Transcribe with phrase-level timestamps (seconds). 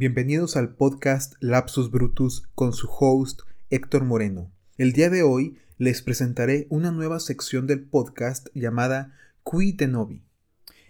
[0.00, 4.50] Bienvenidos al podcast Lapsus Brutus con su host Héctor Moreno.
[4.78, 10.24] El día de hoy les presentaré una nueva sección del podcast llamada Qui de Novi.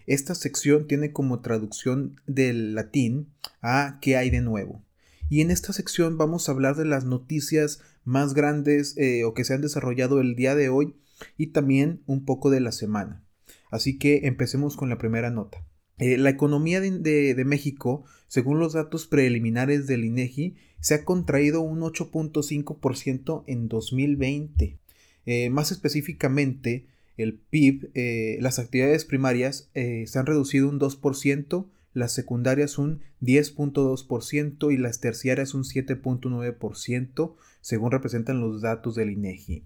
[0.06, 4.84] Esta sección tiene como traducción del latín a ¿qué hay de nuevo?
[5.28, 9.42] Y en esta sección vamos a hablar de las noticias más grandes eh, o que
[9.42, 10.94] se han desarrollado el día de hoy
[11.36, 13.24] y también un poco de la semana.
[13.72, 15.66] Así que empecemos con la primera nota.
[16.00, 21.80] Eh, la economía de, México, según los datos preliminares del INEGI, se ha contraído un
[21.80, 24.78] 8.5% en 2020.
[25.26, 26.86] Eh, más específicamente,
[27.18, 34.72] el PIB, eh, las actividades primarias se han reducido un 2%, las secundarias un 10.2%
[34.72, 39.64] y las terciarias un 7.9%, según representan los datos del INEGI.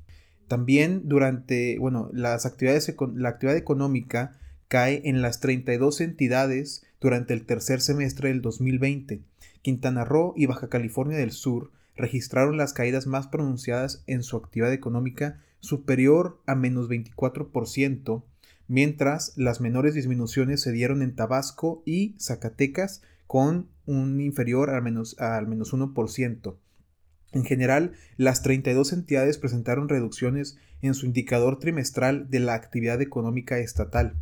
[0.49, 4.41] También durante, bueno, las actividades, la actividad económica
[4.75, 9.21] cae en las 32 entidades durante el tercer semestre del 2020.
[9.63, 14.73] Quintana Roo y Baja California del Sur registraron las caídas más pronunciadas en su actividad
[14.73, 18.25] económica superior a menos 24%,
[18.67, 25.17] mientras las menores disminuciones se dieron en Tabasco y Zacatecas con un inferior al menos,
[25.21, 26.57] al menos 1%.
[27.31, 33.61] En general, las 32 entidades presentaron reducciones en su indicador trimestral de la actividad económica
[33.61, 34.17] estatal.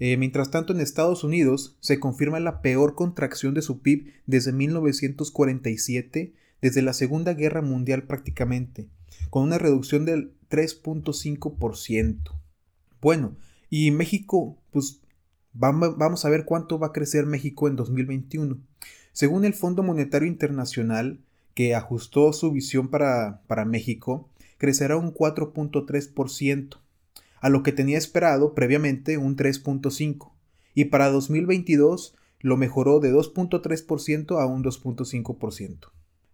[0.00, 4.50] Eh, mientras tanto, en Estados Unidos se confirma la peor contracción de su PIB desde
[4.50, 8.88] 1947, desde la Segunda Guerra Mundial prácticamente,
[9.28, 12.32] con una reducción del 3.5%.
[13.02, 13.36] Bueno,
[13.68, 15.02] y México, pues
[15.52, 18.58] vamos a ver cuánto va a crecer México en 2021.
[19.12, 21.20] Según el Fondo Monetario Internacional,
[21.52, 26.79] que ajustó su visión para, para México, crecerá un 4.3%
[27.40, 30.30] a lo que tenía esperado previamente un 3.5%,
[30.74, 35.90] y para 2022 lo mejoró de 2.3% a un 2.5%.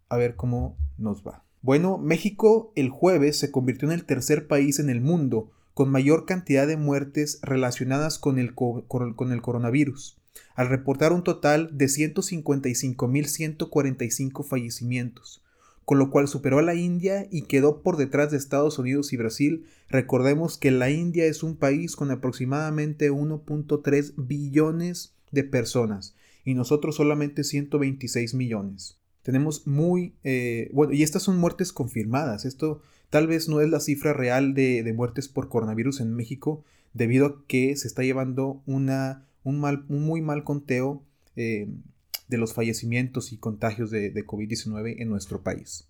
[0.09, 1.43] A ver cómo nos va.
[1.63, 6.25] Bueno, México el jueves se convirtió en el tercer país en el mundo con mayor
[6.25, 10.17] cantidad de muertes relacionadas con el, con el coronavirus,
[10.55, 15.43] al reportar un total de 155.145 fallecimientos,
[15.87, 19.17] con lo cual superó a la India y quedó por detrás de Estados Unidos y
[19.17, 19.67] Brasil.
[19.89, 26.97] Recordemos que la India es un país con aproximadamente 1.3 billones de personas y nosotros
[26.97, 28.99] solamente 126 millones.
[29.23, 30.17] Tenemos muy...
[30.25, 32.45] Eh, bueno, y estas son muertes confirmadas.
[32.45, 36.65] Esto tal vez no es la cifra real de, muertes por coronavirus en México
[36.95, 41.05] debido a que se está llevando una, un, mal, muy mal conteo
[41.37, 41.69] eh,
[42.29, 45.89] de los fallecimientos y contagios de, COVID-19 en nuestro país.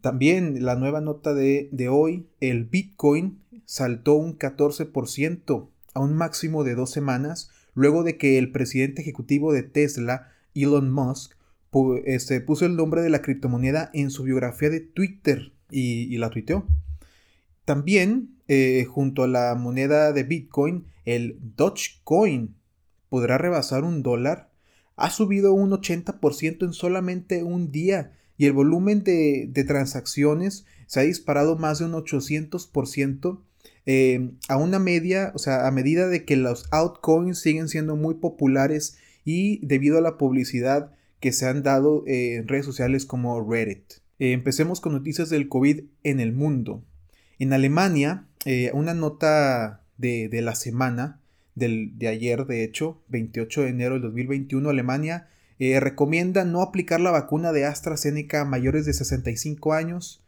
[0.00, 6.64] También la nueva nota de, de, hoy, el Bitcoin saltó un 14% a un máximo
[6.64, 11.34] de dos semanas luego de que el presidente ejecutivo de Tesla, Elon Musk,
[12.04, 16.66] este, puso el nombre de la criptomoneda en su biografía de Twitter y, la tuiteó.
[17.64, 22.54] También, eh, junto a la moneda de Bitcoin, el Dogecoin
[23.08, 24.50] podrá rebasar un dólar
[24.96, 31.02] ha subido un 80% en solamente un día y el volumen de, transacciones se ha
[31.04, 33.40] disparado más de un 800%
[33.86, 38.14] eh, a una media, o sea, a medida de que los altcoins siguen siendo muy
[38.14, 43.40] populares y debido a la publicidad que se han dado eh, en redes sociales como
[43.40, 43.94] Reddit.
[44.18, 46.82] Eh, empecemos con noticias del COVID en el mundo.
[47.38, 48.26] En Alemania,
[48.74, 51.20] una nota de, de la semana
[51.54, 55.28] de ayer, de hecho, 28 de enero del 2021, Alemania
[55.58, 60.24] eh, recomienda no aplicar la vacuna de AstraZeneca a mayores de 65 años,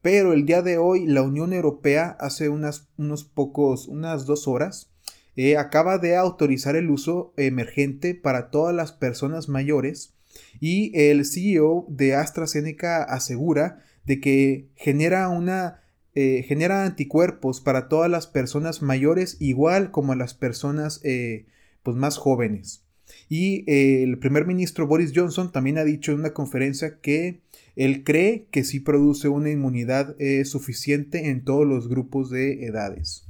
[0.00, 4.90] pero el día de hoy la Unión Europea, hace unas, unos pocos, unas dos horas,
[5.36, 10.14] eh, acaba de autorizar el uso emergente para todas las personas mayores
[10.60, 15.82] y el CEO de AstraZeneca asegura de que genera una
[16.14, 21.46] eh, genera anticuerpos para todas las personas mayores igual como a las personas eh,
[21.82, 22.84] pues más jóvenes.
[23.28, 27.42] Y eh, el primer ministro Boris Johnson también ha dicho en una conferencia que
[27.76, 33.26] él cree que sí produce una inmunidad suficiente en todos los grupos de edades.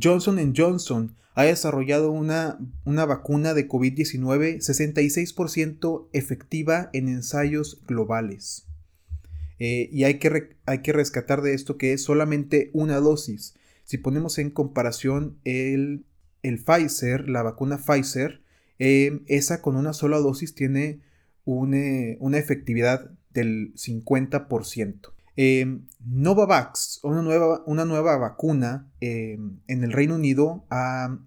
[0.00, 8.66] Johnson Johnson ha desarrollado una, una vacuna de COVID-19 66% efectiva en ensayos globales.
[9.58, 13.54] Eh, y hay que, hay que rescatar de esto que es solamente una dosis.
[13.84, 16.04] Si ponemos en comparación el,
[16.42, 18.42] el Pfizer, la vacuna Pfizer,
[18.78, 21.00] eh, esa con una sola dosis tiene
[21.44, 25.12] una efectividad del 50%.
[25.38, 30.64] Eh, Novavax, una nueva, una nueva vacuna en el Reino Unido,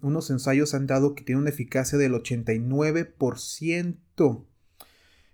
[0.02, 4.44] unos ensayos han dado que tiene una eficacia del 89%.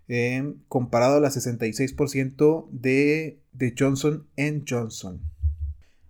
[0.08, 4.26] Eh, comparado a la 66% de, de Johnson
[4.69, 5.20] Johnson.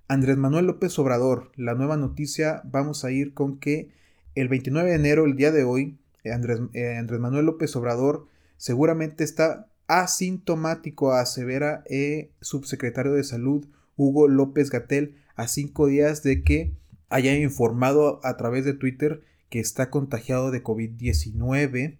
[0.08, 3.90] Andrés Manuel López Obrador, la nueva noticia, vamos a ir con que
[4.34, 8.26] el 29 de enero, el día de hoy, eh, Andrés, eh, Andrés Manuel López Obrador
[8.56, 13.66] seguramente está asintomático, asevera el subsecretario de Salud
[13.96, 16.72] Hugo López Gatel a cinco días de que
[17.08, 21.98] haya informado a través de Twitter que está contagiado de COVID-19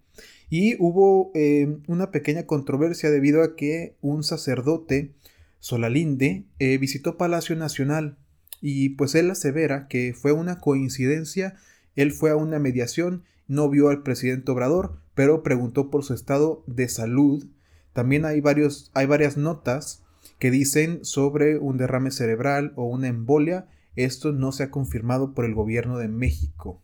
[0.49, 5.15] y hubo eh, una pequeña controversia debido a que un sacerdote,
[5.59, 8.19] Solalinde, eh, visitó Palacio Nacional
[8.61, 11.57] y pues él asevera que fue una coincidencia,
[11.95, 16.63] él fue a una mediación, no vio al presidente Obrador, pero preguntó por su estado
[16.67, 17.47] de salud.
[17.93, 20.05] También hay, varios, hay varias notas
[20.39, 23.69] que dicen sobre un derrame cerebral o una embolia.
[23.95, 26.83] Esto no se ha confirmado por el gobierno de México.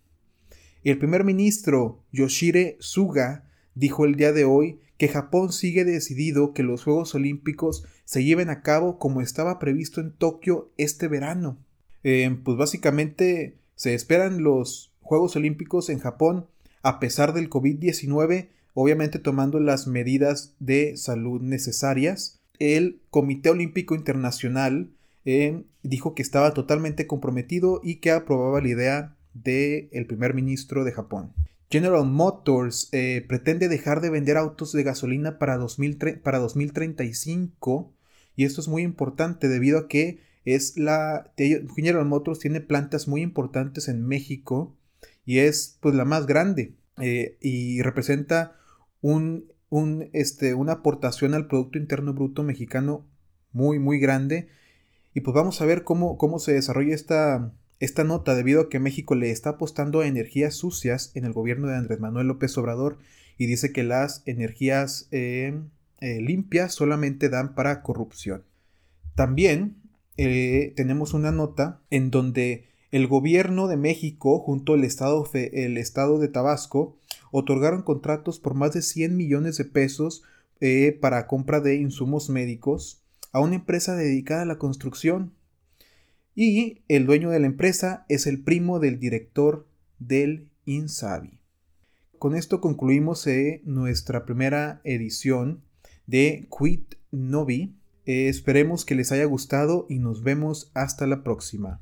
[0.83, 3.45] El primer ministro Yoshire Suga
[3.75, 8.51] dijo el día de hoy que Japón sigue decidido que los Juegos Olímpicos se lleven
[8.51, 11.59] a cabo como estaba previsto en Tokio este verano.
[12.05, 16.47] Eh, pues básicamente se esperan los Juegos Olímpicos en Japón
[16.83, 22.41] a pesar del COVID-19, obviamente tomando las medidas de salud necesarias.
[22.59, 24.91] El Comité Olímpico Internacional
[25.25, 30.93] eh, dijo que estaba totalmente comprometido y que aprobaba la idea del primer ministro de
[30.93, 31.33] Japón.
[31.73, 35.59] General Motors eh, pretende dejar de vender autos de gasolina para,
[36.23, 37.95] para 2035
[38.37, 43.23] y esto es muy importante debido a que es la General Motors tiene plantas muy
[43.23, 44.77] importantes en México
[45.25, 48.59] y es pues la más grande eh, y representa
[49.01, 53.07] un, un, este, una aportación al Producto Interno Bruto mexicano
[53.51, 54.49] muy muy grande
[55.15, 58.79] y pues vamos a ver cómo, cómo se desarrolla esta, esta nota debido a que
[58.79, 62.99] México le está apostando a energías sucias en el gobierno de Andrés Manuel López Obrador
[63.39, 65.61] y dice que las energías eh,
[66.01, 68.45] eh, limpias solamente dan para corrupción.
[69.17, 69.83] También
[70.17, 76.21] eh, tenemos una nota en donde el gobierno de México junto al estado, el estado
[76.21, 76.97] de Tabasco
[77.33, 80.23] otorgaron contratos por más de 100 millones de pesos
[81.01, 83.03] para compra de insumos médicos
[83.33, 85.33] a una empresa dedicada a la construcción
[86.35, 89.67] y el dueño de la empresa es el primo del director
[89.99, 91.39] del Insabi.
[92.19, 95.63] Con esto concluimos eh, nuestra primera edición
[96.07, 97.75] de Quit Novi.
[98.07, 101.81] Eh, esperemos que les haya gustado y nos vemos hasta la próxima.